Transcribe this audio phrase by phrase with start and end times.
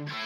[0.00, 0.16] Pittsburgh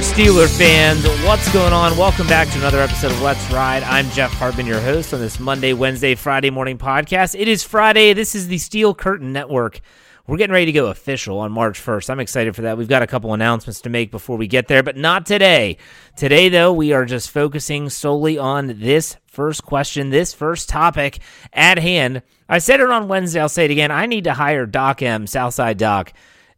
[0.00, 1.96] Steeler fans, what's going on?
[1.96, 3.84] Welcome back to another episode of Let's Ride.
[3.84, 7.38] I'm Jeff Hartman, your host on this Monday, Wednesday, Friday morning podcast.
[7.38, 8.12] It is Friday.
[8.12, 9.80] This is the Steel Curtain Network.
[10.26, 12.10] We're getting ready to go official on March 1st.
[12.10, 12.76] I'm excited for that.
[12.76, 15.76] We've got a couple announcements to make before we get there, but not today.
[16.16, 21.20] Today, though, we are just focusing solely on this first question, this first topic
[21.52, 22.22] at hand.
[22.48, 23.40] I said it on Wednesday.
[23.40, 23.92] I'll say it again.
[23.92, 26.12] I need to hire Doc M, Southside Doc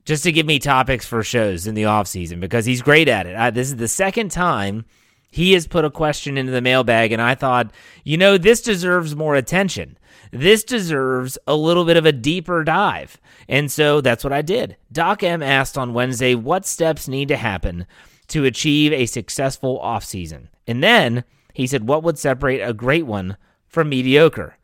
[0.06, 3.36] just to give me topics for shows in the offseason because he's great at it.
[3.36, 4.86] I, this is the second time
[5.30, 7.70] he has put a question into the mailbag, and I thought,
[8.04, 9.98] you know, this deserves more attention.
[10.30, 13.18] This deserves a little bit of a deeper dive.
[13.48, 14.76] And so that's what I did.
[14.92, 17.86] Doc M asked on Wednesday what steps need to happen
[18.28, 20.48] to achieve a successful offseason.
[20.66, 21.24] And then
[21.54, 24.56] he said, what would separate a great one from mediocre?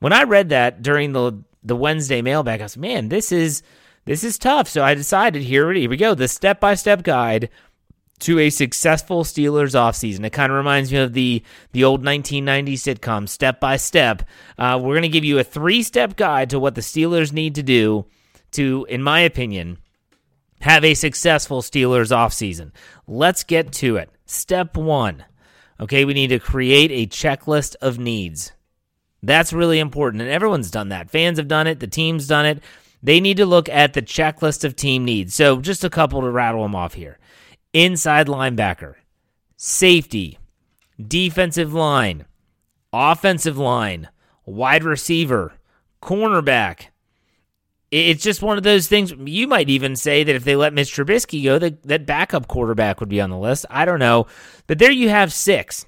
[0.00, 3.62] When I read that during the the Wednesday mailbag, I was man, this is
[4.04, 4.68] this is tough.
[4.68, 7.48] So I decided here, here we go, the step by step guide
[8.20, 10.24] to a successful Steelers offseason.
[10.24, 11.42] It kind of reminds me of the
[11.72, 14.22] the old 1990 sitcom, Step by Step.
[14.58, 17.54] Uh, we're going to give you a three step guide to what the Steelers need
[17.56, 18.06] to do
[18.52, 19.78] to, in my opinion,
[20.60, 22.70] have a successful Steelers offseason.
[23.06, 24.10] Let's get to it.
[24.26, 25.24] Step one.
[25.80, 28.52] Okay, we need to create a checklist of needs.
[29.22, 30.22] That's really important.
[30.22, 31.10] And everyone's done that.
[31.10, 32.62] Fans have done it, the team's done it.
[33.02, 35.34] They need to look at the checklist of team needs.
[35.34, 37.18] So, just a couple to rattle them off here
[37.74, 38.94] inside linebacker,
[39.56, 40.38] safety,
[41.06, 42.24] defensive line,
[42.92, 44.08] offensive line,
[44.46, 45.52] wide receiver,
[46.00, 46.86] cornerback.
[47.90, 49.12] It's just one of those things.
[49.12, 52.98] You might even say that if they let Mitch Trubisky go, that, that backup quarterback
[52.98, 53.66] would be on the list.
[53.68, 54.26] I don't know.
[54.66, 55.86] But there you have six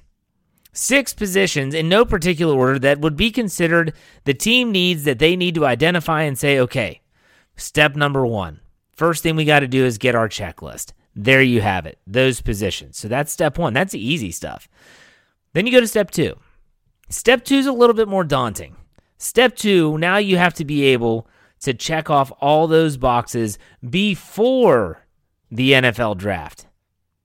[0.76, 5.34] six positions in no particular order that would be considered the team needs that they
[5.34, 7.00] need to identify and say, okay,
[7.56, 8.60] step number one.
[8.92, 10.92] First thing we got to do is get our checklist.
[11.18, 12.98] There you have it, those positions.
[12.98, 13.72] So that's step one.
[13.72, 14.68] That's the easy stuff.
[15.54, 16.36] Then you go to step two.
[17.08, 18.76] Step two is a little bit more daunting.
[19.16, 21.26] Step two, now you have to be able
[21.60, 25.06] to check off all those boxes before
[25.50, 26.66] the NFL draft.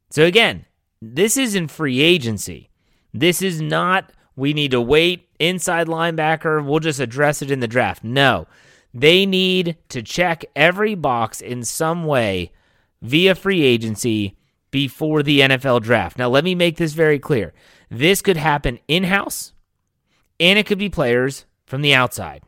[0.09, 0.65] So again,
[1.01, 2.69] this isn't free agency.
[3.13, 7.67] This is not, we need to wait, inside linebacker, we'll just address it in the
[7.67, 8.05] draft.
[8.05, 8.47] No,
[8.93, 12.53] they need to check every box in some way
[13.01, 14.37] via free agency
[14.69, 16.17] before the NFL draft.
[16.17, 17.53] Now, let me make this very clear.
[17.89, 19.53] This could happen in house,
[20.39, 22.43] and it could be players from the outside.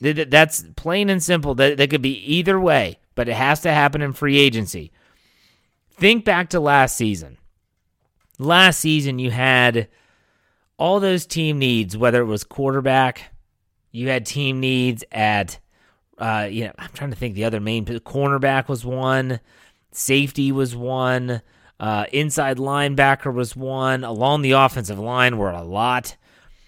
[0.00, 1.54] That's plain and simple.
[1.54, 4.92] That, that could be either way, but it has to happen in free agency.
[5.90, 7.38] Think back to last season
[8.38, 9.88] last season you had
[10.76, 13.32] all those team needs, whether it was quarterback,
[13.92, 15.58] you had team needs at,
[16.18, 19.40] uh, you know, I'm trying to think the other main cornerback was one,
[19.92, 21.42] safety was one,
[21.80, 26.16] uh, inside linebacker was one, along the offensive line were a lot.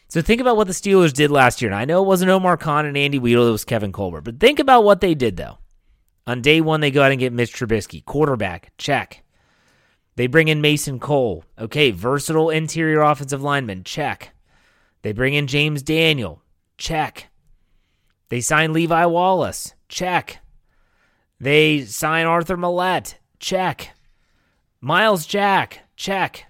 [0.08, 1.70] So think about what the Steelers did last year.
[1.70, 4.40] And I know it wasn't Omar Khan and Andy Weidl, it was Kevin Colbert, but
[4.40, 5.58] think about what they did though.
[6.26, 9.22] On day one, they go out and get Mitch Trubisky, quarterback, check.
[10.16, 11.44] They bring in Mason Cole.
[11.58, 13.84] Okay, versatile interior offensive lineman.
[13.84, 14.34] Check.
[15.02, 16.42] They bring in James Daniel.
[16.78, 17.28] Check.
[18.28, 19.74] They sign Levi Wallace.
[19.88, 20.38] Check.
[21.38, 23.16] They sign Arthur Maulet.
[23.38, 23.94] Check.
[24.80, 25.80] Myles Jack.
[25.96, 26.46] Check.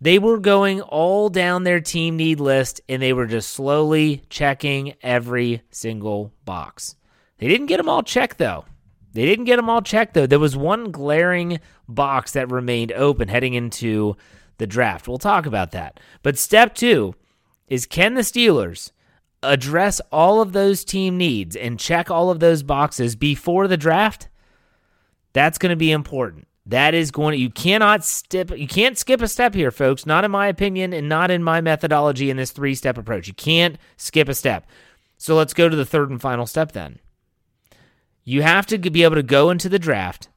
[0.00, 4.94] They were going all down their team need list and they were just slowly checking
[5.02, 6.96] every single box.
[7.38, 8.64] They didn't get them all checked though.
[9.12, 10.26] They didn't get them all checked though.
[10.26, 14.16] There was one glaring box that remained open heading into
[14.58, 15.06] the draft.
[15.06, 16.00] We'll talk about that.
[16.22, 17.14] But step two
[17.68, 18.92] is can the Steelers
[19.42, 24.28] address all of those team needs and check all of those boxes before the draft?
[25.32, 26.46] That's going to be important.
[26.66, 30.24] That is going to, you cannot skip you can't skip a step here folks, not
[30.24, 33.26] in my opinion and not in my methodology in this three-step approach.
[33.26, 34.66] You can't skip a step.
[35.16, 37.00] So let's go to the third and final step then.
[38.24, 40.28] You have to be able to go into the draft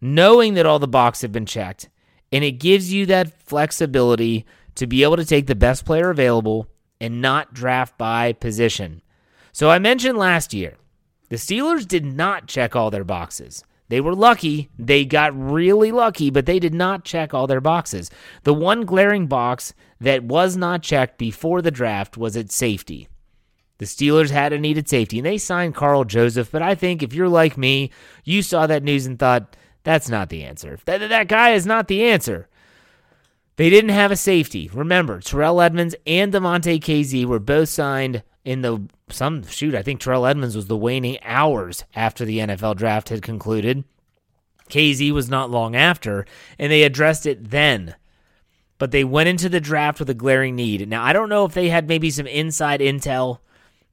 [0.00, 1.88] knowing that all the boxes have been checked
[2.32, 6.66] and it gives you that flexibility to be able to take the best player available
[7.02, 9.02] and not draft by position.
[9.50, 10.76] So I mentioned last year,
[11.28, 13.64] the Steelers did not check all their boxes.
[13.88, 14.70] They were lucky.
[14.78, 18.08] They got really lucky, but they did not check all their boxes.
[18.44, 23.08] The one glaring box that was not checked before the draft was at safety.
[23.78, 26.52] The Steelers had a needed safety, and they signed Karl Joseph.
[26.52, 27.90] But I think if you're like me,
[28.24, 30.78] you saw that news and thought, that's not the answer.
[30.84, 32.48] That, that guy is not the answer.
[33.56, 34.70] They didn't have a safety.
[34.72, 39.74] Remember, Terrell Edmunds and Damontae Kazee were both signed in the some shoot.
[39.74, 43.84] I think Terrell Edmunds was the waning hours after the NFL draft had concluded.
[44.68, 46.24] Kazee was not long after,
[46.58, 47.94] and they addressed it then.
[48.78, 50.88] But they went into the draft with a glaring need.
[50.88, 53.38] Now, I don't know if they had maybe some inside intel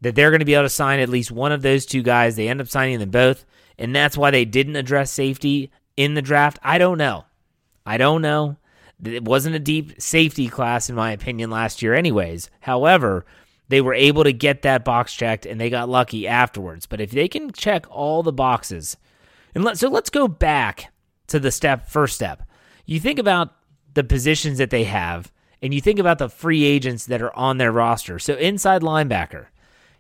[0.02, 2.36] that they're going to be able to sign at least one of those two guys.
[2.36, 3.46] They end up signing them both,
[3.78, 6.58] and that's why they didn't address safety in the draft.
[6.64, 7.26] I don't know.
[7.86, 8.56] I don't know.
[9.04, 12.50] It wasn't a deep safety class, in my opinion, last year, anyways.
[12.62, 13.26] However,
[13.70, 16.86] they were able to get that box checked and they got lucky afterwards.
[16.86, 18.98] But if they can check all the boxes,
[19.56, 20.92] and let, so let's go back
[21.28, 22.44] to the step first step.
[22.86, 23.56] You think about
[23.94, 25.32] the positions that they have,
[25.62, 28.20] and you think about the free agents that are on their roster.
[28.20, 29.48] So inside linebacker,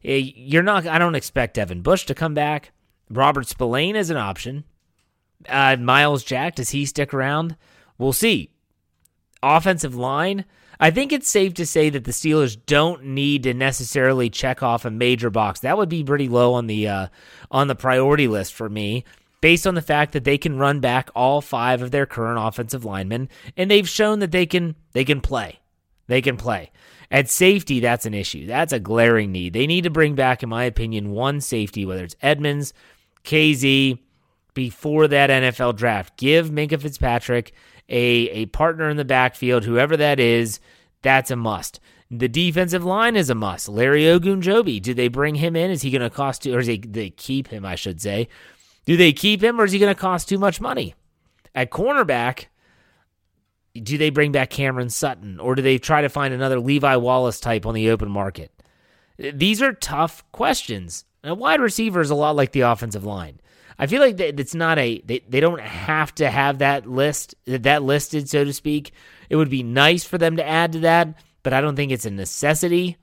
[0.04, 0.88] eh, you're not.
[0.88, 2.72] I don't expect Devin Bush to come back.
[3.10, 4.64] Robert Spillane is an option.
[5.48, 7.56] Uh, Myles Jack, does he stick around?
[7.98, 8.52] We'll see
[9.42, 10.46] offensive line,
[10.80, 14.86] I think it's safe to say that the Steelers don't need to necessarily check off
[14.86, 15.60] a major box.
[15.60, 17.08] That would be pretty low on the uh,
[17.52, 19.04] on the priority list for me,
[19.42, 22.86] based on the fact that they can run back all five of their current offensive
[22.86, 23.28] linemen,
[23.58, 25.60] and they've shown that they can they can play.
[26.08, 26.72] They can play.
[27.12, 28.46] At safety, that's an issue.
[28.46, 29.54] That's a glaring need.
[29.54, 32.74] They need to bring back, in my opinion, one safety, whether it's Edmunds,
[33.24, 34.00] Kazee,
[34.54, 36.18] before that NFL draft.
[36.18, 37.54] Give Minkah Fitzpatrick
[37.90, 40.60] a, a partner in the backfield, whoever that is,
[41.02, 41.80] that's a must.
[42.12, 43.70] The defensive line is a must.
[43.70, 45.70] Larry Ogunjobi, do they bring him in?
[45.72, 48.28] Is he going to cost too, or is they, they keep him, I should say?
[48.86, 50.96] Do they keep him or is he going to cost too much money?
[51.54, 52.46] At cornerback,
[53.76, 57.40] do they bring back Cameron Sutton or do they try to find another Levi Wallace
[57.40, 58.52] type on the open market?
[59.18, 61.06] These are tough questions.
[61.24, 63.40] A wide receiver is a lot like the offensive line.
[63.80, 67.82] I feel like it's not a they, they don't have to have that list that
[67.82, 68.92] listed so to speak.
[69.30, 72.06] It would be nice for them to add to that, but I don't think it's
[72.06, 72.98] a necessity.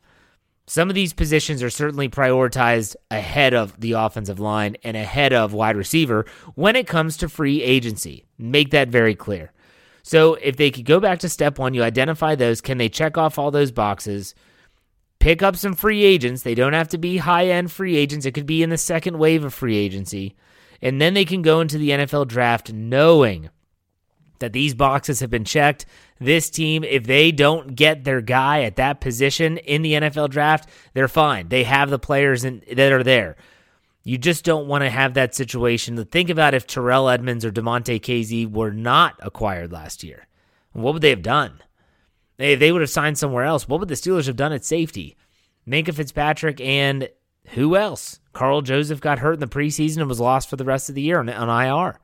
[0.69, 5.55] Some of these positions are certainly prioritized ahead of the offensive line and ahead of
[5.55, 8.25] wide receiver when it comes to free agency.
[8.37, 9.53] Make that very clear.
[10.03, 12.61] So if they could go back to step one, you identify those.
[12.61, 14.35] Can they check off all those boxes?
[15.21, 16.43] Pick up some free agents.
[16.43, 18.27] They don't have to be high end free agents.
[18.27, 20.37] It could be in the second wave of free agency.
[20.83, 23.51] And then they can go into the NFL draft knowing
[24.39, 25.87] that these boxes have been checked.
[26.21, 30.69] This team, if they don't get their guy at that position in the NFL draft,
[30.95, 31.49] they're fine.
[31.49, 33.37] They have the players in, that are there.
[34.05, 36.03] You just don't want to have that situation.
[36.05, 40.27] Think about if Terrell Edmunds or Damontae Kazee were not acquired last year.
[40.73, 41.61] What would they have done?
[42.37, 45.17] They would have signed somewhere else, what would the Steelers have done at safety?
[45.67, 47.09] Minkah Fitzpatrick and
[47.49, 48.21] who else?
[48.37, 51.01] Karl Joseph got hurt in the preseason and was lost for the rest of the
[51.01, 51.99] year on, on IR.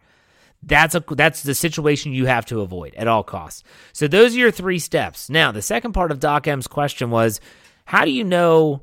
[0.62, 3.62] That's a that's the situation you have to avoid at all costs.
[3.92, 5.28] So those are your three steps.
[5.28, 7.38] Now, the second part of Doc M's question was,
[7.84, 8.82] how do you know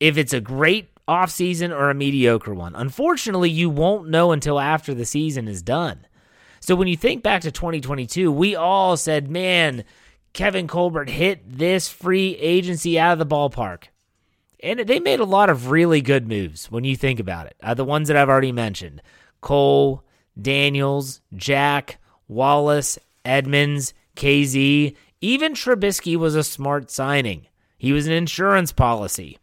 [0.00, 2.74] if it's a great offseason or a mediocre one?
[2.74, 6.06] Unfortunately, you won't know until after the season is done.
[6.58, 9.84] So when you think back to 2022, we all said, "Man,
[10.32, 13.84] Kevin Colbert hit this free agency out of the ballpark."
[14.64, 17.54] And they made a lot of really good moves when you think about it.
[17.62, 19.02] Uh, the ones that I've already mentioned
[19.42, 20.02] Cole,
[20.40, 27.46] Daniels, Jack, Wallace, Edmunds, Kazee, even Trubisky was a smart signing.
[27.76, 29.38] He was an insurance policy.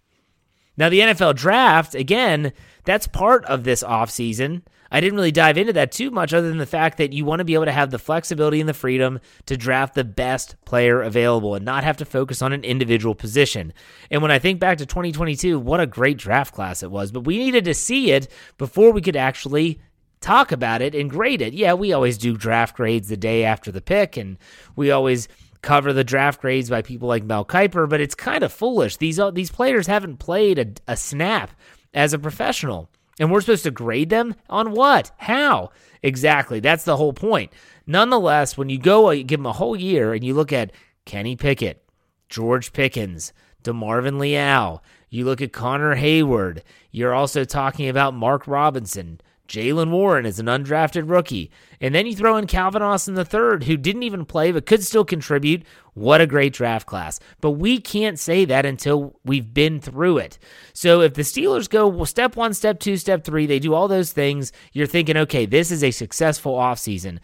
[0.75, 2.51] Now, the NFL draft, again,
[2.83, 4.63] that's part of this offseason.
[4.91, 7.39] I didn't really dive into that too much, other than the fact that you want
[7.39, 11.01] to be able to have the flexibility and the freedom to draft the best player
[11.01, 13.71] available and not have to focus on an individual position.
[14.09, 17.11] And when I think back to 2022, what a great draft class it was.
[17.11, 19.79] But we needed to see it before we could actually
[20.19, 21.53] talk about it and grade it.
[21.53, 24.37] Yeah, we always do draft grades the day after the pick, and
[24.75, 25.27] we always
[25.61, 28.97] cover the draft grades by people like Mel Kiper, but it's kind of foolish.
[28.97, 31.51] These uh, these players haven't played a, a snap
[31.93, 32.89] as a professional.
[33.21, 35.11] And we're supposed to grade them on what?
[35.17, 35.69] How?
[36.01, 36.59] Exactly.
[36.59, 37.53] That's the whole point.
[37.85, 40.71] Nonetheless, when you go uh, you give them a whole year and you look at
[41.05, 41.87] Kenny Pickett,
[42.29, 43.31] George Pickens,
[43.63, 49.21] DeMarvin Leal, you look at Connor Heyward, you're also talking about Mark Robinson,
[49.51, 51.51] Jaylen Warren is an undrafted rookie.
[51.81, 55.03] And then you throw in Calvin Austin III, who didn't even play but could still
[55.03, 55.63] contribute.
[55.93, 57.19] What a great draft class.
[57.41, 60.39] But we can't say that until we've been through it.
[60.71, 63.89] So if the Steelers go well, step one, step two, step three, they do all
[63.89, 67.19] those things, you're thinking, okay, this is a successful offseason.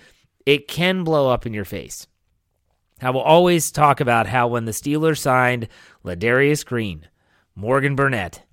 [0.45, 2.07] It can blow up in your face.
[3.01, 5.69] I will always talk about how when the Steelers signed
[6.03, 7.07] Ladarius Green,
[7.55, 8.43] Morgan Burnett,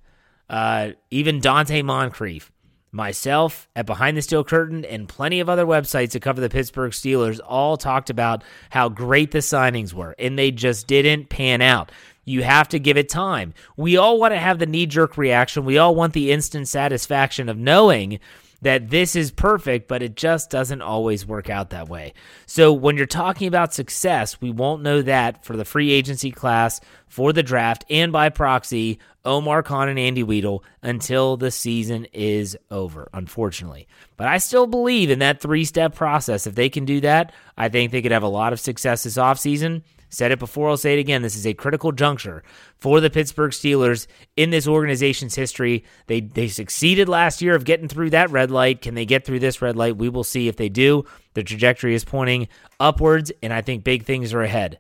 [0.49, 2.53] uh, even Donte Moncrief,
[2.95, 6.93] myself at Behind the Steel Curtain and plenty of other websites that cover the Pittsburgh
[6.93, 11.91] Steelers all talked about how great the signings were, and they just didn't pan out.
[12.25, 13.53] You have to give it time.
[13.77, 15.65] We all want to have the knee jerk reaction.
[15.65, 18.21] We all want the instant satisfaction of knowing
[18.65, 22.15] that this is perfect, but it just doesn't always work out that way.
[22.47, 26.81] So when you're talking about success, we won't know that for the free agency class,
[27.07, 32.57] for the draft, and by proxy, Omar Khan and Andy Weidl until the season is
[32.71, 33.87] over, unfortunately.
[34.17, 36.47] But I still believe in that three step process.
[36.47, 39.17] If they can do that, I think they could have a lot of success this
[39.17, 39.83] offseason.
[40.15, 41.23] Said it before, I'll say it again.
[41.23, 42.45] This is a critical juncture
[42.79, 44.07] for the Pittsburgh Steelers
[44.37, 45.83] in this organization's history.
[46.07, 48.81] They they succeeded last year of getting through that red light.
[48.81, 49.97] Can they get through this red light?
[49.97, 51.05] We will see if they do.
[51.33, 52.47] The trajectory is pointing
[52.79, 54.79] upwards, and I think big things are ahead.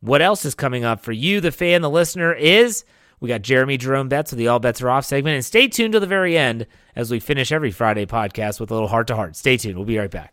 [0.00, 2.86] What else is coming up for you, the fan, the listener, is
[3.20, 5.34] we got Jeremy Jerome Betts with the All Bets Are Off segment.
[5.34, 6.66] And stay tuned to the very end
[6.96, 9.36] as we finish every Friday podcast with a little heart to heart.
[9.36, 9.76] Stay tuned.
[9.76, 10.32] We'll be right back.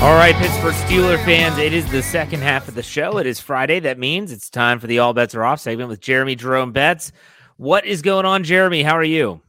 [0.00, 3.18] All right, Pittsburgh Steeler fans, it is the second half of the show.
[3.18, 3.80] It is Friday.
[3.80, 7.10] That means it's time for the All Bets Are Off segment with Jeremy Jerome Betts.
[7.56, 8.84] What is going on, Jeremy?
[8.84, 9.42] How are you?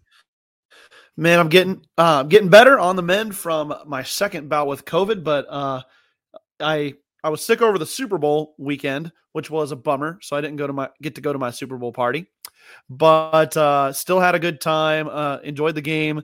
[1.16, 5.24] Man, I'm getting uh, getting better on the mend from my second bout with COVID,
[5.24, 5.84] but uh,
[6.60, 10.18] I I was sick over the Super Bowl weekend, which was a bummer.
[10.24, 12.26] So I didn't go to my get to go to my Super Bowl party,
[12.90, 15.10] but uh, still had a good time.
[15.10, 16.24] Uh, enjoyed the game,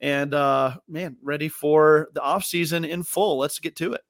[0.00, 3.38] and uh, man, ready for the off season in full.
[3.38, 4.02] Let's get to it.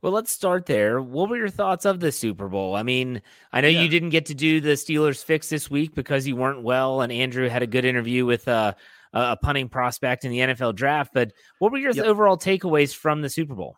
[0.00, 1.02] Well, let's start there.
[1.02, 2.76] What were your thoughts of the Super Bowl?
[2.76, 3.20] I mean,
[3.52, 3.82] I know Yeah.
[3.82, 7.12] you didn't get to do the Steelers fix this week because you weren't well, and
[7.12, 8.74] Andrew had a good interview with uh,
[9.12, 11.12] a a punting prospect in the NFL draft.
[11.12, 12.06] But what were your Yep.
[12.06, 13.76] overall takeaways from the Super Bowl?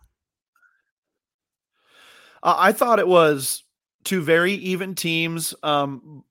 [2.43, 3.65] Uh, I thought it was
[4.05, 5.55] two very even teams.
[5.63, 6.25] Um,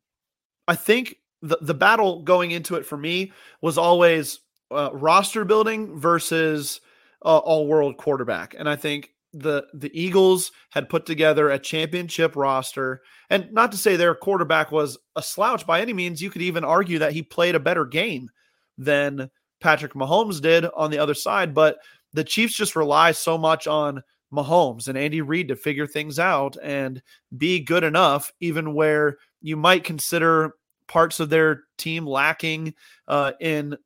[0.68, 4.40] I think the the battle going into it for me was always
[4.74, 6.82] uh, roster building versus
[7.24, 12.36] uh, all world quarterback, and I think the the Eagles had put together a championship
[12.36, 16.22] roster, and not to say their quarterback was a slouch by any means.
[16.22, 18.30] You could even argue that he played a better game
[18.78, 21.78] than Patrick Mahomes did on the other side, but
[22.14, 26.58] the Chiefs just rely so much on Mahomes and Andy Reid to figure things out
[26.62, 27.02] and
[27.38, 30.56] be good enough, even where you might consider
[30.88, 32.74] parts of their team lacking
[33.08, 33.78] uh, in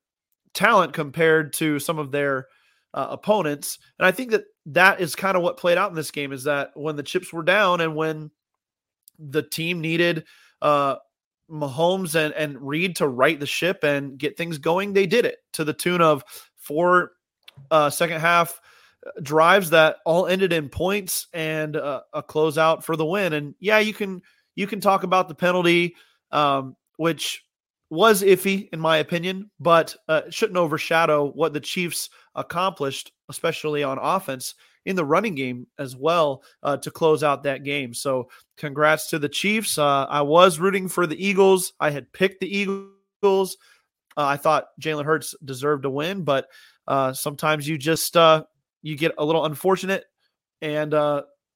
[0.57, 2.47] talent compared to some of their
[2.93, 3.77] uh, opponents.
[3.99, 6.45] And I think that that is kind of what played out in this game is
[6.45, 8.31] that when the chips were down and when
[9.19, 10.25] the team needed
[10.61, 10.95] uh,
[11.49, 15.37] Mahomes and, and Reid to right the ship and get things going, they did it
[15.53, 16.23] to the tune of
[16.55, 17.11] four
[17.69, 18.59] uh, second half
[19.05, 23.33] uh, drives that all ended in points and uh, a closeout for the win.
[23.33, 24.21] And yeah, you can
[24.55, 25.95] you can talk about the penalty,
[26.31, 27.43] um, which
[27.89, 33.97] was iffy in my opinion, but uh, shouldn't overshadow what the Chiefs accomplished, especially on
[34.01, 37.93] offense in the running game as well uh, to close out that game.
[37.93, 39.77] So, congrats to the Chiefs.
[39.77, 41.73] Uh, I was rooting for the Eagles.
[41.79, 43.57] I had picked the Eagles.
[44.15, 46.47] Uh, I thought Jalen Hurts deserved to win, but
[46.87, 48.43] uh, sometimes you just uh,
[48.81, 50.05] you get a little unfortunate,
[50.61, 50.93] and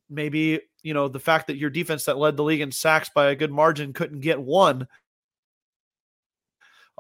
[0.09, 3.27] maybe you know the fact that your defense that led the league in sacks by
[3.27, 4.87] a good margin couldn't get one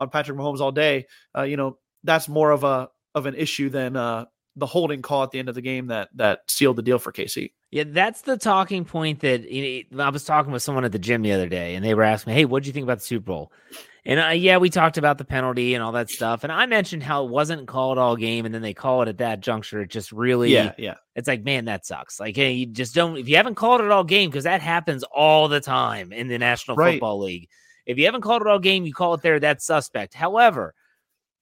[0.01, 1.05] on Patrick Mahomes all day.
[1.45, 5.31] you know that's more of a of an issue than uh, the holding call at
[5.31, 7.51] the end of the game that that sealed the deal for KC.
[7.71, 10.99] Yeah, that's the talking point that you know, I was talking with someone at the
[10.99, 12.99] gym the other day, and they were asking me, "Hey, what do you think about
[12.99, 13.51] the Super Bowl?"
[14.03, 17.03] And uh, yeah, we talked about the penalty and all that stuff, and I mentioned
[17.03, 19.81] how it wasn't called all game, and then they call it at that juncture.
[19.81, 20.95] It just really, yeah, yeah.
[21.15, 22.19] It's like, man, that sucks.
[22.19, 25.03] Like, hey, you just don't if you haven't called it all game because that happens
[25.03, 26.93] all the time in the National right.
[26.93, 27.47] Football League.
[27.85, 29.39] If you haven't called it all game, you call it there.
[29.39, 30.13] That's suspect.
[30.13, 30.73] However,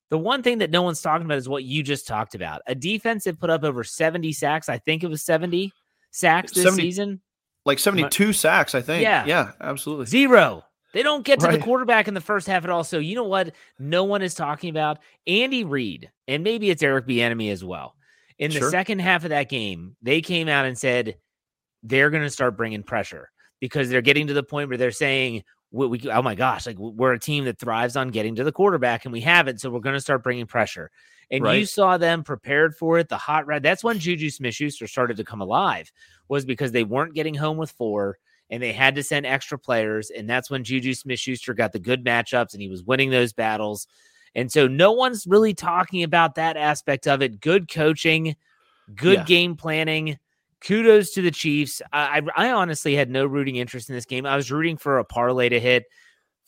[0.09, 2.61] the one thing that no one's talking about is what you just talked about.
[2.67, 4.69] A defense that put up over 70 sacks.
[4.69, 5.71] I think it was 70
[6.11, 7.21] sacks this 70, season.
[7.65, 9.03] Like 72 sacks, I think.
[9.03, 9.25] Yeah.
[9.25, 10.07] Yeah, absolutely.
[10.07, 10.63] Zero.
[10.93, 11.59] They don't get to right.
[11.59, 12.83] the quarterback in the first half at all.
[12.83, 13.53] So you know what?
[13.77, 17.95] No one is talking about Andy Reid, and maybe it's Eric Bieniemy as well.
[18.39, 18.71] In the sure.
[18.71, 21.17] second half of that game, they came out and said
[21.83, 25.43] they're going to start bringing pressure because they're getting to the point where they're saying
[25.71, 28.51] we, we, oh my gosh, like we're a team that thrives on getting to the
[28.51, 29.61] quarterback and we haven't.
[29.61, 30.91] So we're going to start bringing pressure.
[31.31, 31.59] And right.
[31.59, 33.07] you saw them prepared for it.
[33.07, 33.61] The hot red.
[33.61, 35.91] That's when Juju Smith Schuster started to come alive,
[36.27, 38.17] was because they weren't getting home with four
[38.49, 40.09] and they had to send extra players.
[40.09, 43.31] And that's when Juju Smith Schuster got the good matchups and he was winning those
[43.31, 43.87] battles.
[44.33, 47.39] And so no one's really talking about that aspect of it.
[47.39, 48.35] Good coaching,
[48.95, 49.23] good yeah.
[49.25, 50.17] game planning
[50.61, 51.81] kudos to the Chiefs.
[51.91, 54.25] I, I, honestly had no rooting interest in this game.
[54.25, 55.85] I was rooting for a parlay to hit.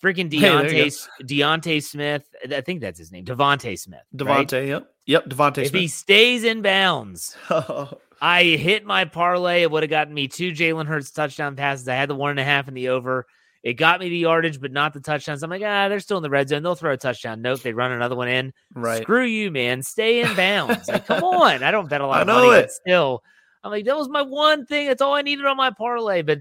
[0.03, 2.27] Freaking Deontay hey, Deontay Smith.
[2.51, 3.23] I think that's his name.
[3.23, 4.01] DeVonta Smith.
[4.15, 4.67] DeVonta, right?
[4.67, 4.87] yep.
[5.05, 7.37] Yep, DeVonta If he stays in bounds,
[8.21, 9.61] I hit my parlay.
[9.61, 11.87] It would have gotten me two Jalen Hurts touchdown passes.
[11.87, 13.27] I had the one and a half in the over.
[13.61, 15.43] It got me the yardage, but not the touchdowns.
[15.43, 16.63] I'm like, ah, they're still in the red zone.
[16.63, 17.43] They'll throw a touchdown.
[17.43, 18.53] Nope, they run another one in.
[18.73, 19.03] Right.
[19.03, 19.83] Screw you, man.
[19.83, 20.87] Stay in bounds.
[20.87, 21.61] like, come on.
[21.61, 22.61] I don't bet a lot of money, it.
[22.61, 23.23] but still–
[23.63, 24.87] I'm like, that was my one thing.
[24.87, 26.21] That's all I needed on my parlay.
[26.21, 26.39] But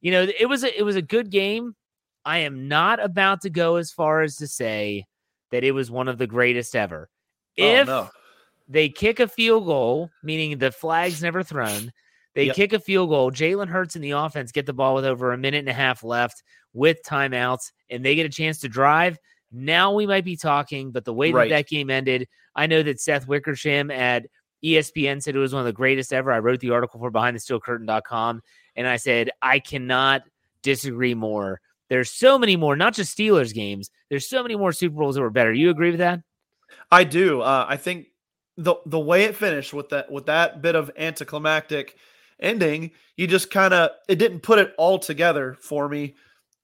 [0.00, 1.74] you know, it was a it was a good game.
[2.24, 5.06] I am not about to go as far as to say
[5.50, 7.08] that it was one of the greatest ever.
[7.58, 8.08] Oh, if no.
[8.68, 11.92] they kick a field goal, meaning the flag's never thrown,
[12.34, 12.56] they yep.
[12.56, 13.30] kick a field goal.
[13.30, 16.02] Jalen Hurts in the offense get the ball with over a minute and a half
[16.02, 19.18] left with timeouts, and they get a chance to drive.
[19.50, 21.48] Now we might be talking, but the way right.
[21.48, 24.26] that that game ended, I know that Seth Wickersham at
[24.64, 26.32] ESPN said it was one of the greatest ever.
[26.32, 28.42] I wrote the article for BehindTheSteelCurtain.com,
[28.76, 30.22] and I said I cannot
[30.62, 31.60] disagree more.
[31.88, 33.90] There's so many more, not just Steelers games.
[34.08, 35.52] There's so many more Super Bowls that were better.
[35.52, 36.20] You agree with that?
[36.90, 37.42] I do.
[37.42, 38.06] Uh, I think
[38.56, 41.96] the the way it finished with that with that bit of anticlimactic
[42.40, 46.14] ending, you just kind of it didn't put it all together for me.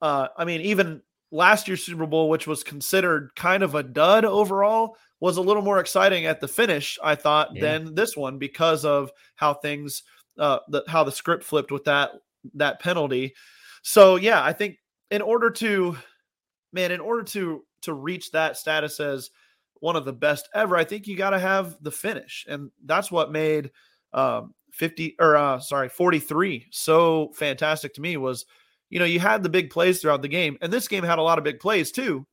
[0.00, 4.24] Uh, I mean, even last year's Super Bowl, which was considered kind of a dud
[4.24, 7.62] overall, was a little more exciting at the finish, I thought, yeah.
[7.62, 10.02] than this one because of how things,
[10.38, 12.12] uh, the, how the script flipped with that
[12.54, 13.34] that penalty.
[13.82, 14.76] So yeah, I think
[15.10, 15.96] in order to,
[16.72, 19.30] man, in order to to reach that status as
[19.80, 23.10] one of the best ever, I think you got to have the finish, and that's
[23.10, 23.70] what made
[24.12, 28.46] um, fifty or uh, sorry forty three so fantastic to me was,
[28.90, 31.22] you know, you had the big plays throughout the game, and this game had a
[31.22, 32.26] lot of big plays too.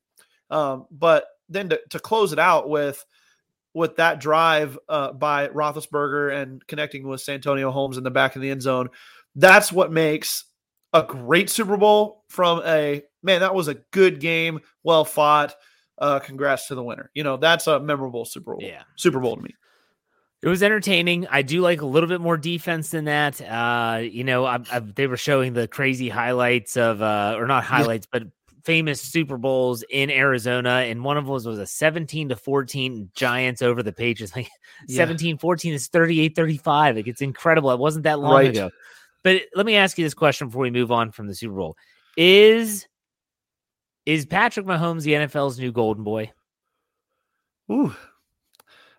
[0.49, 3.05] Um, but then to, to close it out with
[3.73, 8.41] with that drive uh, by Roethlisberger and connecting with Santonio Holmes in the back of
[8.41, 8.89] the end zone,
[9.35, 10.45] that's what makes
[10.93, 13.41] a great Super Bowl from a man.
[13.41, 15.55] That was a good game, well fought.
[15.97, 17.09] Uh, congrats to the winner.
[17.13, 18.61] You know that's a memorable Super Bowl.
[18.61, 19.55] Yeah, Super Bowl to me.
[20.41, 21.25] It was entertaining.
[21.27, 23.41] I do like a little bit more defense than that.
[23.41, 27.63] Uh, you know, I, I, they were showing the crazy highlights of, uh, or not
[27.63, 28.19] highlights, yeah.
[28.19, 28.27] but
[28.65, 33.11] famous Super Bowls in Arizona, and one of them was, was a 17 to 14
[33.15, 34.35] Giants over the Patriots.
[34.35, 34.49] Like
[34.87, 34.97] yeah.
[34.97, 36.95] 17 14 is 38 35.
[36.97, 37.71] Like it's incredible.
[37.71, 38.49] It wasn't that long right.
[38.49, 38.69] ago.
[39.23, 41.77] But let me ask you this question before we move on from the Super Bowl.
[42.17, 42.87] Is
[44.05, 46.31] is Patrick Mahomes the NFL's new golden boy?
[47.71, 47.95] Ooh.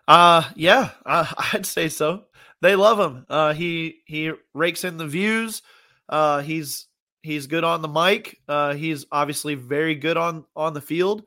[0.07, 2.23] Uh yeah, uh, I'd say so.
[2.61, 3.25] They love him.
[3.29, 5.61] Uh he he rakes in the views.
[6.09, 6.87] Uh he's
[7.27, 8.39] he's good on the mic.
[8.47, 11.23] Uh he's obviously very good on on the field.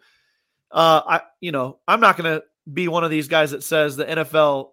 [0.71, 3.97] Uh I you know, I'm not going to be one of these guys that says
[3.97, 4.71] the NFL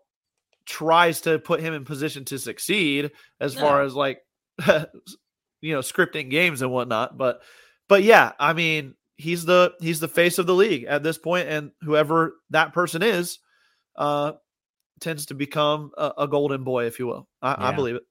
[0.65, 3.61] tries to put him in position to succeed as no.
[3.61, 4.21] far as like
[5.61, 7.41] you know scripting games and whatnot but
[7.87, 11.47] but yeah i mean he's the he's the face of the league at this point
[11.47, 13.39] and whoever that person is
[13.95, 14.33] uh
[14.99, 17.67] tends to become a, a golden boy if you will I, yeah.
[17.69, 18.03] I, believe it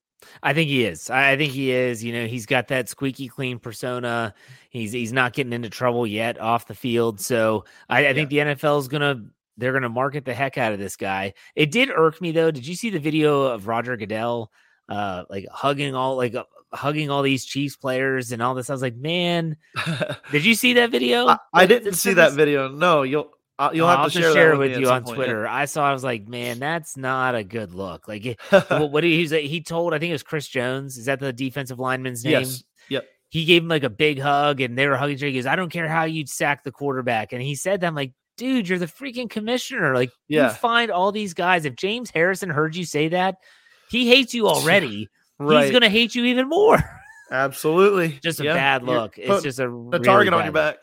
[0.42, 1.10] I think he is.
[1.10, 2.02] I think he is.
[2.02, 4.34] You know, he's got that squeaky clean persona.
[4.70, 7.20] He's he's not getting into trouble yet off the field.
[7.20, 8.12] So I, I yeah.
[8.12, 9.24] think the NFL is gonna
[9.56, 11.34] they're gonna market the heck out of this guy.
[11.54, 12.50] It did irk me though.
[12.50, 14.50] Did you see the video of Roger Goodell
[14.88, 18.70] uh like hugging all like uh, hugging all these Chiefs players and all this.
[18.70, 19.56] I was like, man,
[20.30, 21.26] did you see that video?
[21.26, 22.68] I, I didn't see that video.
[22.68, 25.44] No, you'll uh, you'll have, to share, share it with, with you on point, Twitter.
[25.44, 25.54] Yeah.
[25.54, 25.88] I saw.
[25.88, 28.06] I was like, man, that's not a good look.
[28.06, 29.94] Like, what, what he he told?
[29.94, 30.98] I think it was Chris Jones.
[30.98, 32.32] Is that the defensive lineman's name?
[32.32, 32.64] Yes.
[32.90, 33.06] Yep.
[33.30, 35.28] He gave him like a big hug, and they were hugging each other.
[35.28, 37.86] He goes, "I don't care how you sack the quarterback," and he said that.
[37.86, 39.94] I'm like, dude, you're the freaking commissioner.
[39.94, 40.48] Like, yeah.
[40.48, 41.64] you find all these guys.
[41.64, 43.36] If James Harrison heard you say that,
[43.90, 45.08] he hates you already.
[45.38, 45.64] right.
[45.64, 46.78] He's gonna hate you even more.
[47.30, 48.18] Absolutely.
[48.22, 48.54] Just a yeah.
[48.54, 49.18] bad look.
[49.18, 50.76] It's just a, a target on your back.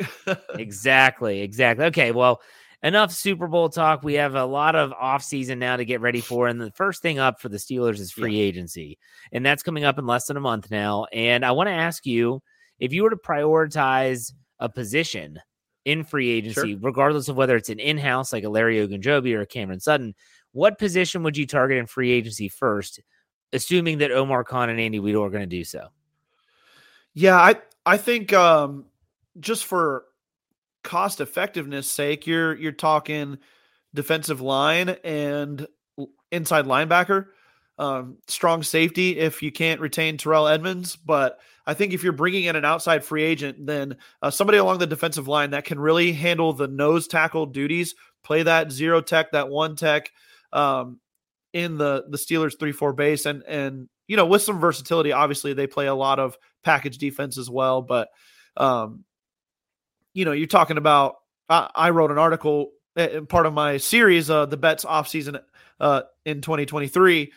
[0.55, 1.41] exactly.
[1.41, 1.85] Exactly.
[1.85, 2.11] Okay.
[2.11, 2.41] Well,
[2.83, 4.03] enough Super Bowl talk.
[4.03, 6.47] We have a lot of offseason now to get ready for.
[6.47, 8.43] And the first thing up for the Steelers is free yeah.
[8.43, 8.99] agency.
[9.31, 11.05] And that's coming up in less than a month now.
[11.13, 12.41] And I want to ask you
[12.79, 15.39] if you were to prioritize a position
[15.85, 16.79] in free agency, sure.
[16.81, 20.13] regardless of whether it's an in house like a Larry Ogunjobi or a Cameron Sutton,
[20.51, 23.01] what position would you target in free agency first,
[23.51, 25.87] assuming that Omar Khan and Andy Weidl are going to do so?
[27.13, 28.85] Yeah, I I think um,
[29.39, 30.05] just for
[30.83, 33.37] cost effectiveness sake, you're you're talking
[33.93, 35.67] defensive line and
[36.31, 37.27] inside linebacker,
[37.77, 40.95] um, strong safety if you can't retain Terrell Edmunds.
[40.95, 44.79] But I think if you're bringing in an outside free agent, then uh, somebody along
[44.79, 49.31] the defensive line that can really handle the nose tackle duties, play that zero tech,
[49.31, 50.11] that one tech
[50.51, 50.99] um,
[51.53, 55.11] in the the Steelers three four base, and and you know with some versatility.
[55.11, 57.81] Obviously, they play a lot of package defense as well.
[57.81, 58.09] But,
[58.57, 59.03] um,
[60.13, 61.15] you know, you're talking about,
[61.49, 65.41] I, I wrote an article uh, part of my series, uh, the bets offseason
[65.79, 67.31] uh, in 2023.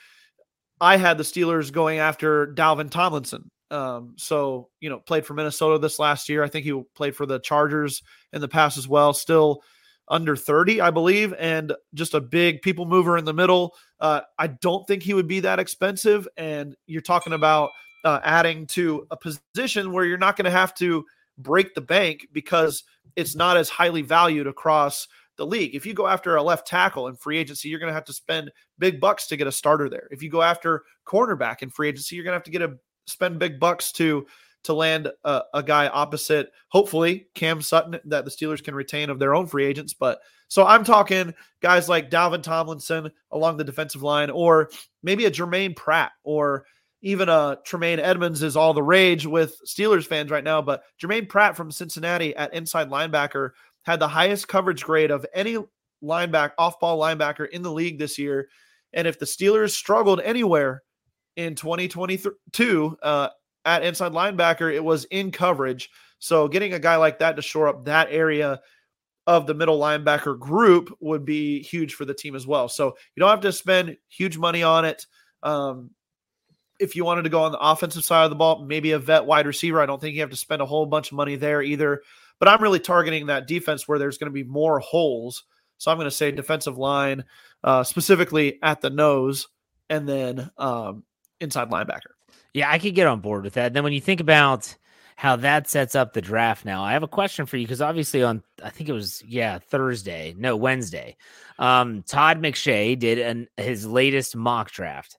[0.81, 3.51] I had the Steelers going after Dalvin Tomlinson.
[3.71, 6.45] Um, so, you know, played for Minnesota this last year.
[6.45, 9.13] I think he played for the Chargers in the past as well.
[9.13, 9.63] Still
[10.09, 13.75] under 30, I believe, and just a big people mover in the middle.
[13.99, 16.29] Uh, I don't think he would be that expensive.
[16.37, 17.71] And you're talking about
[18.05, 21.05] uh, adding to a position where you're not going to have to
[21.39, 25.75] break the bank because it's not as highly valued across the league.
[25.75, 28.13] If you go after a left tackle in free agency, you're going to have to
[28.13, 30.09] spend big bucks to get a starter there.
[30.11, 32.77] If you go after cornerback in free agency, you're going to have to get a
[33.07, 34.27] spend big bucks to
[34.65, 39.21] to land a, a, guy opposite, hopefully Cam Sutton that the Steelers can retain of
[39.21, 39.95] their own free agents.
[39.95, 40.19] But
[40.49, 44.71] so I'm talking guys like Dalvin Tomlinson along the defensive line, or
[45.05, 46.67] maybe a Germaine Pratt, or
[47.03, 51.27] even uh Tremaine Edmunds is all the rage with Steelers fans right now, but Germaine
[51.27, 53.51] Pratt from Cincinnati at inside linebacker
[53.85, 55.59] had the highest coverage grade of any
[56.03, 58.49] linebacker off-ball linebacker in the league this year.
[58.93, 60.83] And if the Steelers struggled anywhere
[61.37, 63.29] in 2022 uh,
[63.65, 65.91] at inside linebacker, it was in coverage.
[66.19, 68.61] So getting a guy like that to shore up that area
[69.27, 72.69] of the middle linebacker group would be huge for the team as well.
[72.69, 75.07] So you don't have to spend huge money on it.
[75.43, 75.91] Um,
[76.79, 79.25] if you wanted to go on the offensive side of the ball, maybe a vet
[79.25, 79.81] wide receiver.
[79.81, 82.03] I don't think you have to spend a whole bunch of money there either.
[82.39, 85.45] But I'm really targeting that defense where there's going to be more holes.
[85.79, 87.25] So I'm going to say defensive line,
[87.65, 89.49] uh, specifically at the nose,
[89.89, 91.05] and then um,
[91.41, 92.13] inside linebacker.
[92.55, 93.75] Yeah, I could get on board with that.
[93.75, 94.75] Then when you think about
[95.17, 98.23] how that sets up the draft now, I have a question for you because obviously
[98.23, 101.17] on I think it was yeah Thursday, no Wednesday,
[101.59, 105.19] um, Todd McShay did an, his latest mock draft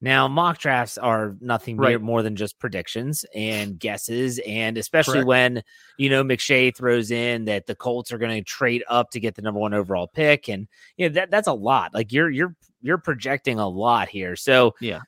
[0.00, 2.00] Now, mock drafts are nothing Right.
[2.00, 5.26] more than just predictions and guesses, and especially Correct.
[5.26, 5.62] when
[5.96, 9.34] you know McShay throws in that the Colts are going to trade up to get
[9.34, 11.92] the number one overall pick, and you know that that's a lot.
[11.94, 14.36] Like you're you're you're projecting a lot here.
[14.36, 15.00] So Yeah.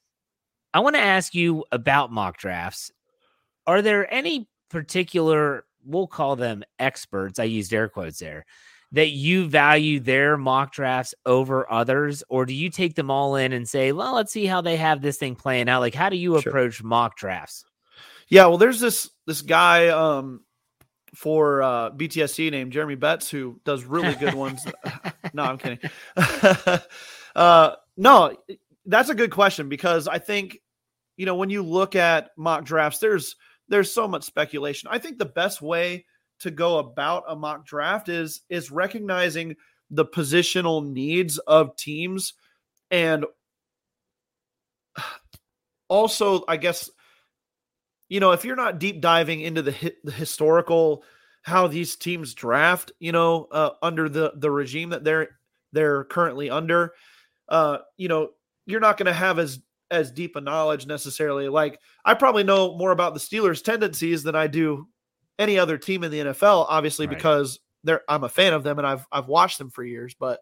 [0.74, 2.90] I want to ask you about mock drafts.
[3.66, 8.44] Are there any particular, we'll call them experts, I used air quotes there,
[8.92, 12.22] that you value their mock drafts over others?
[12.29, 15.00] Or do you take them all in and say, well, let's see how they have
[15.00, 15.81] this thing playing out?
[15.81, 16.50] Like, how do you Sure.
[16.50, 17.64] approach mock drafts?
[18.29, 20.44] Yeah, well, there's this this guy um,
[21.14, 24.64] for uh, BTSC named Jeremy Betts who does really good ones.
[25.35, 25.79] no, I'm kidding.
[27.37, 28.37] uh, no,
[28.87, 30.59] that's a good question because I think
[31.16, 33.37] you know when you look at mock drafts, there's
[33.68, 34.88] there's so much speculation.
[34.90, 36.07] I think the best way
[36.40, 39.57] to go about a mock draft is is recognizing
[39.90, 42.35] the positional needs of teams
[42.90, 43.24] and
[45.88, 46.90] also I guess
[48.09, 51.05] you know if you're not deep diving into the, hi- the historical
[51.42, 55.29] how these teams draft you know uh, under the the regime that they're
[55.72, 56.92] they're currently under
[57.48, 58.31] uh you know
[58.66, 61.48] you're not going to have as as deep a knowledge necessarily.
[61.48, 64.88] Like I probably know more about the Steelers tendencies than I do
[65.40, 67.16] any other team in the NFL obviously Right.
[67.16, 70.40] because they're I'm a fan of them and I've I've watched them for years but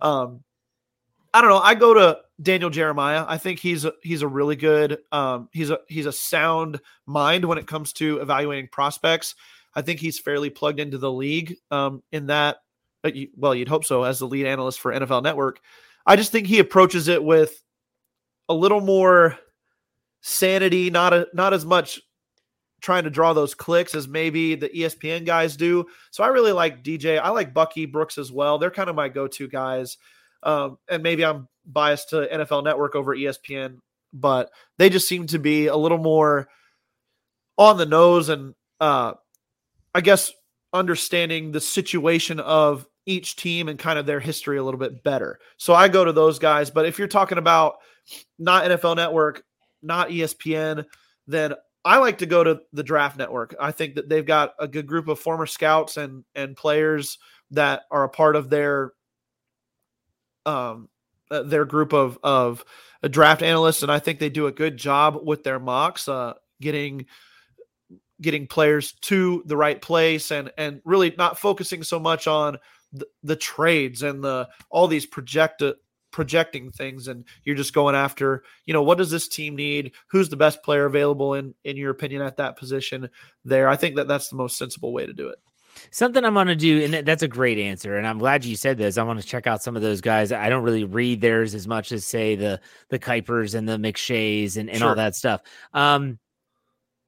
[0.00, 0.44] um
[1.32, 1.58] I don't know.
[1.58, 3.24] I go to Daniel Jeremiah.
[3.26, 7.44] I think he's a, he's a really good um he's a he's a sound mind
[7.44, 9.34] when it comes to evaluating prospects.
[9.74, 12.58] I think he's fairly plugged into the league um in that
[13.02, 15.58] uh, well, you'd hope so as the lead analyst for NFL Network.
[16.06, 17.60] I just think he approaches it with
[18.48, 19.36] a little more
[20.20, 22.00] sanity, not a not as much
[22.84, 25.86] trying to draw those clicks as maybe the ESPN guys do.
[26.10, 27.18] So I really like DJ.
[27.18, 28.58] I like Bucky Brooks as well.
[28.58, 29.96] They're kind of my go-to guys.
[30.42, 33.78] Um, and maybe I'm biased to NFL Network over ESPN,
[34.12, 36.46] but they just seem to be a little more
[37.56, 39.14] on the nose and uh,
[39.94, 40.30] I guess
[40.74, 45.38] understanding the situation of each team and kind of their history a little bit better.
[45.56, 46.70] So I go to those guys.
[46.70, 47.76] But if you're talking about
[48.38, 49.42] not NFL Network,
[49.82, 50.84] not ESPN,
[51.26, 53.54] then I like to go to the Draft Network.
[53.60, 57.18] I think that they've got a good group of former scouts and and players
[57.50, 58.92] that are a part of their
[60.46, 60.88] um
[61.30, 62.64] uh, their group of of
[63.02, 66.34] uh, draft analysts, and I think they do a good job with their mocks, uh,
[66.60, 67.06] getting
[68.20, 72.58] getting players to the right place, and and really not focusing so much on
[72.92, 75.62] the, the trades and the all these project
[76.14, 80.28] projecting things, and you're just going after you know what does this team need, who's
[80.28, 83.10] the best player available in in your opinion at that position.
[83.44, 85.38] There, I think that that's the most sensible way to do it.
[85.90, 87.96] Something I'm going to do, and that's a great answer.
[87.96, 88.96] And I'm glad you said this.
[88.96, 90.30] I want to check out some of those guys.
[90.30, 94.56] I don't really read theirs as much as say the the Kipers and the McShays
[94.56, 95.42] and, and all that stuff.
[95.72, 96.20] Um,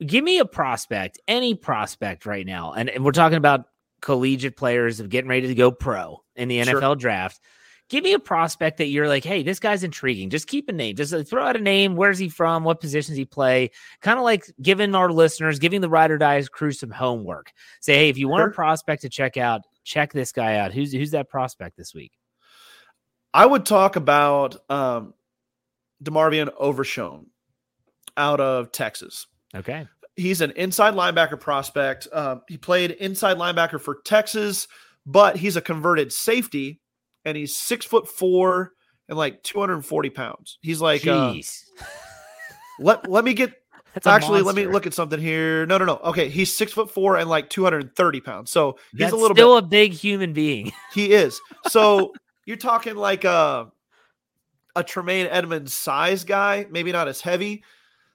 [0.05, 3.67] give me a prospect, any prospect right now, and, and we're talking about
[4.01, 6.81] collegiate players of getting ready to go pro in the Sure.
[6.81, 7.41] NFL draft.
[7.89, 10.29] Give me a prospect that you're like, hey, this guy's intriguing.
[10.29, 10.97] Just keep a name.
[10.97, 11.95] Just uh, throw out a name.
[11.95, 12.65] Where's he from?
[12.65, 13.71] What positions he play?
[14.03, 17.53] Kind of like giving our listeners, giving the ride or dies crew some homework.
[17.81, 20.73] Say, hey, if you want a prospect to check out, check this guy out.
[20.73, 22.13] Who's who's that prospect this week?
[23.33, 25.15] I would talk about um,
[26.03, 27.27] DeMarvion Overshown
[28.17, 29.27] out of Texas.
[29.55, 29.87] Okay.
[30.17, 32.09] He's an inside linebacker prospect.
[32.13, 34.67] Um, he played inside linebacker for Texas,
[35.05, 36.81] but he's a converted safety,
[37.27, 38.73] and he's six foot four
[39.09, 40.59] and like 240 pounds.
[40.63, 41.35] He's like, uh,
[42.79, 43.53] let let me get
[43.95, 45.65] That's actually let me look at something here.
[45.67, 45.97] No, no, no.
[46.05, 48.51] Okay, he's six foot four and like 230 pounds.
[48.51, 49.65] So he's That's a little still bit.
[49.65, 50.73] a big human being.
[50.93, 51.41] He is.
[51.69, 52.13] So
[52.47, 53.71] you're talking like a
[54.75, 57.65] a Tremaine Edmunds size guy, maybe not as heavy.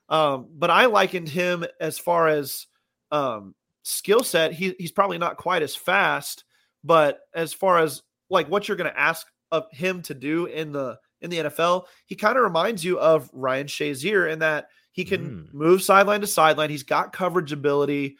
[0.08, 2.67] Um, but I likened him as far as
[3.12, 4.54] um skill set.
[4.54, 6.43] He he's probably not quite as fast,
[6.84, 10.98] but as far as like what you're gonna ask of him to do in the
[11.22, 15.48] in the NFL, he kind of reminds you of Ryan Shazier in that he can
[15.52, 15.54] Mm.
[15.54, 16.70] move sideline to sideline.
[16.72, 18.17] He's got coverage ability.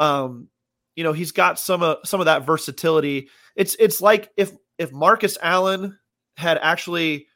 [0.00, 0.48] Um,
[0.96, 3.28] you know, he's got some of some of that versatility.
[3.56, 5.96] It's it's like if if Marcus Allen
[6.36, 7.26] had actually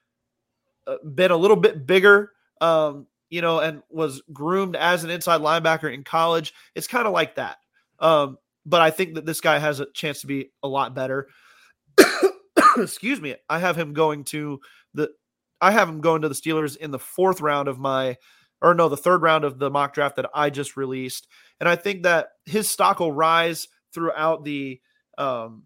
[0.87, 5.41] uh, been a little bit bigger, um, you know, and was groomed as an inside
[5.41, 6.53] linebacker in college.
[6.75, 7.59] It's kind of like that.
[8.01, 11.29] Um, but I think that this guy has a chance to be a lot better.
[12.77, 13.37] Excuse me.
[13.49, 14.61] I have him going to
[14.95, 15.11] the
[15.61, 18.17] I have him going to the Steelers in the fourth round of my
[18.61, 21.29] or no, the third round of the mock draft that I just released.
[21.61, 24.81] And I think that his stock will rise throughout the
[25.17, 25.63] um,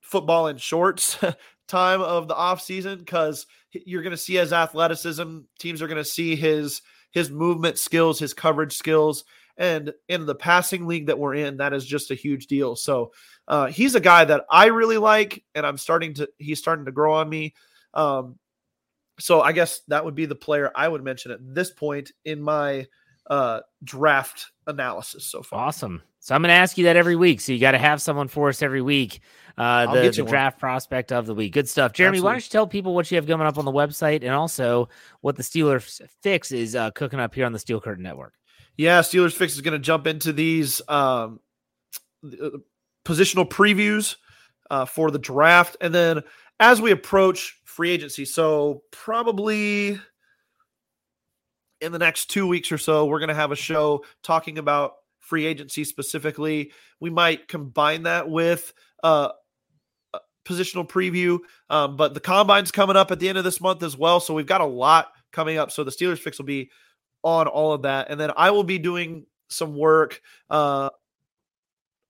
[0.00, 1.18] football in shorts
[1.68, 5.38] time of the offseason because you're going to see his athleticism.
[5.58, 9.24] Teams are going to see his his movement skills, his coverage skills,
[9.56, 12.76] and in the passing league that we're in, that is just a huge deal.
[12.76, 13.12] So
[13.48, 16.92] uh, he's a guy that I really like, and I'm starting to he's starting to
[16.92, 17.54] grow on me.
[17.94, 18.38] Um,
[19.18, 22.42] so I guess that would be the player I would mention at this point in
[22.42, 22.86] my
[23.28, 25.66] uh, draft analysis so far.
[25.66, 26.02] Awesome.
[26.20, 27.40] So I'm going to ask you that every week.
[27.40, 29.20] So you got to have someone for us every week.
[29.58, 31.52] Uh, the, the draft prospect of the week.
[31.52, 31.92] Good stuff.
[31.92, 32.24] Jeremy, Absolutely.
[32.24, 34.88] why don't you tell people what you have coming up on the website and also
[35.20, 38.34] what the Steelers Fix is uh, cooking up here on the Steel Curtain Network?
[38.82, 41.38] Yeah, Steelers Fix is going to jump into these um,
[42.24, 42.48] uh,
[43.04, 44.16] positional previews
[44.70, 45.76] uh, for the draft.
[45.80, 46.22] And then
[46.58, 50.00] as we approach free agency, so probably
[51.80, 54.94] in the next two weeks or so, we're going to have a show talking about
[55.20, 56.72] free agency specifically.
[56.98, 59.28] We might combine that with uh,
[60.44, 61.38] positional preview.
[61.70, 64.18] Um, but the combine's coming up at the end of this month as well.
[64.18, 65.70] So we've got a lot coming up.
[65.70, 66.72] So the Steelers fix will be
[67.22, 68.10] on all of that.
[68.10, 70.90] And then I will be doing some work uh,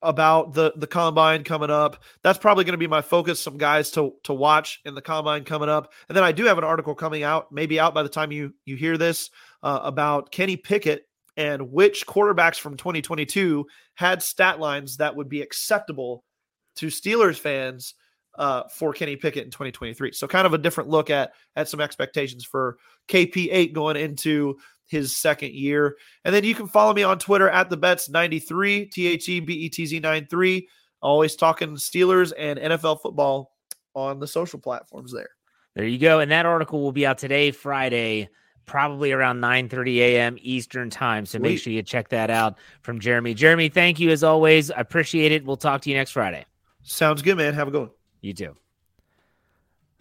[0.01, 2.03] about the the combine coming up.
[2.23, 3.41] That's probably going to be my focus.
[3.41, 6.59] Some guys to to watch in the combine coming up, and then I do have
[6.59, 9.31] an article coming out, maybe out by the time you you hear this,
[9.63, 15.41] uh, about Kenny Pickett and which quarterbacks from 2022 had stat lines that would be
[15.41, 16.25] acceptable
[16.77, 17.95] to Steelers fans
[18.39, 20.13] uh, for Kenny Pickett in 2023.
[20.13, 24.59] So kind of a different look at at some expectations for KP8 going into
[24.93, 25.97] his second year.
[26.25, 29.41] And then you can follow me on Twitter at the Betz 93 T H E
[29.41, 30.69] B E T Z 93.
[31.01, 33.51] Always talking Steelers and NFL football
[33.95, 35.31] on the social platforms there.
[35.75, 36.21] There you go.
[36.21, 38.29] And that article will be out today, Friday,
[38.67, 40.37] probably around 9 30 a.m.
[40.41, 41.27] Eastern time.
[41.27, 43.35] So make sure you check that out from Jeremy.
[43.35, 44.71] Jeremy, thank you as always.
[44.71, 45.45] I appreciate it.
[45.45, 46.45] We'll talk to you next Friday.
[46.83, 47.55] Sounds good, man.
[47.55, 47.91] Have a good one.
[48.21, 48.57] You too.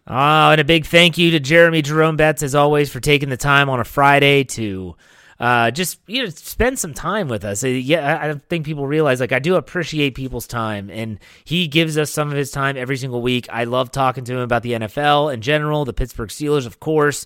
[0.07, 3.37] Oh, and a big thank you to Jeremy Jerome Betz, as always, for taking the
[3.37, 4.95] time on a Friday to
[5.39, 7.63] uh, just you know spend some time with us.
[7.63, 11.67] Uh, yeah, I don't think people realize like I do appreciate people's time, and he
[11.67, 13.47] gives us some of his time every single week.
[13.51, 17.25] I love talking to him about the NFL in general, the Pittsburgh Steelers, of course.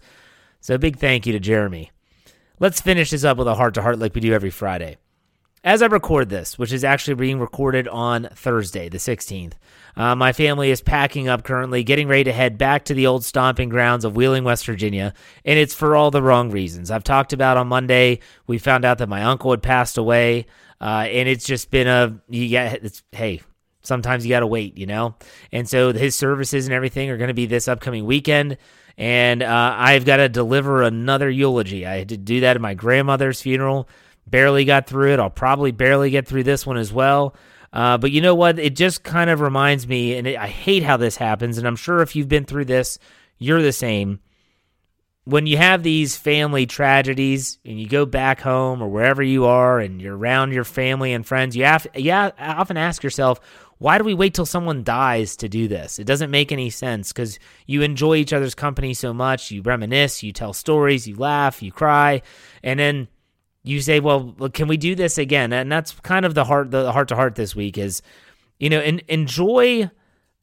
[0.61, 1.91] So, big thank you to Jeremy.
[2.59, 4.97] Let's finish this up with a heart to heart like we do every Friday.
[5.65, 9.53] As I record this, which is actually being recorded on Thursday, the 16th,
[9.97, 13.25] uh, my family is packing up currently, getting ready to head back to the old
[13.25, 16.91] stomping grounds of Wheeling, West Virginia, and it's for all the wrong reasons.
[16.91, 20.45] I've talked about on Monday, we found out that my uncle had passed away,
[20.79, 23.41] uh, and it's just been a, you get, it's, hey,
[23.81, 25.15] sometimes you got to wait, you know?
[25.51, 28.57] And so his services and everything are going to be this upcoming weekend.
[28.99, 31.87] And uh, I've got to deliver another eulogy.
[31.87, 33.89] I had to do that at my grandmother's funeral.
[34.27, 35.19] Barely got through it.
[35.19, 37.35] I'll probably barely get through this one as well.
[37.71, 38.57] Uh, but you know what?
[38.57, 41.57] It just kind of reminds me, and it, I hate how this happens.
[41.57, 42.97] And I'm sure if you've been through this,
[43.37, 44.19] you're the same.
[45.25, 49.79] When you have these family tragedies and you go back home or wherever you are
[49.79, 53.39] and you're around your family and friends, you have you often ask yourself,
[53.79, 55.97] why do we wait till someone dies to do this?
[55.97, 59.49] It doesn't make any sense because you enjoy each other's company so much.
[59.51, 62.21] You reminisce, you tell stories, you laugh, you cry,
[62.63, 63.07] and then
[63.65, 65.51] you say, well, can we do this again?
[65.51, 68.01] And that's kind of the heart, the heart to heart this week is,
[68.59, 69.89] you know, and enjoy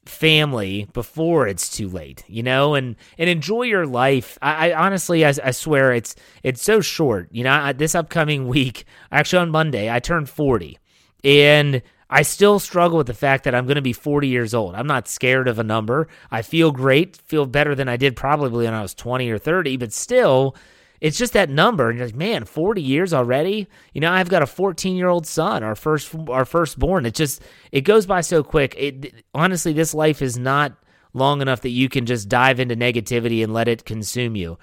[0.06, 4.38] family before it's too late, you know, and and enjoy your life.
[4.42, 7.28] I, I honestly, I, I, swear, it's it's so short.
[7.30, 10.78] You know, I, this upcoming week, actually on Monday, I turned forty,
[11.22, 14.74] and I still struggle with the fact that I'm going to be 40 years old.
[14.74, 16.08] I'm not scared of a number.
[16.30, 19.78] I feel great, feel better than I did probably when I was 20 or 30,
[19.78, 20.54] but still
[21.02, 23.66] it's just that number and you're like man 40 years already?
[23.92, 27.04] You know i've got a 14 year old son our first our firstborn.
[27.04, 28.74] It just it goes by so quick.
[28.78, 30.74] It honestly this life is not
[31.12, 34.58] long enough that you can just dive into negativity and let it consume you.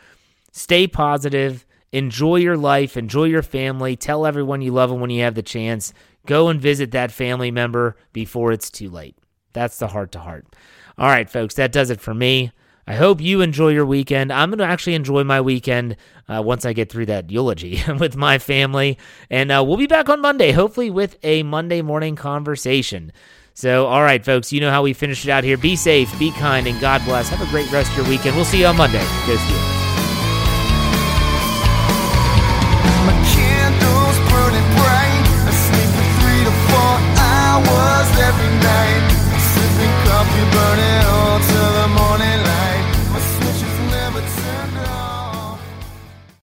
[0.54, 5.24] Stay positive enjoy your life enjoy your family tell everyone you love them when you
[5.24, 5.94] have the chance.
[6.26, 9.18] Go and visit that family member before it's too late.
[9.52, 10.46] That's the heart to heart.
[10.98, 12.54] All right folks that does it for me
[12.90, 14.34] I hope you enjoy your weekend.
[14.34, 15.96] I'm going to actually enjoy my weekend
[16.28, 18.98] uh, once I get through that eulogy with my family.
[19.30, 23.12] And uh, we'll be back on Monday, hopefully with a Monday morning conversation.
[23.54, 25.58] So, all right, folks, you know how we finish it out here.
[25.58, 27.30] Be safe, be kind, and God bless.
[27.30, 28.36] Have a great rest of your weekend.
[28.36, 29.06] We'll see you on Monday.
[29.28, 29.79] Go Steelers.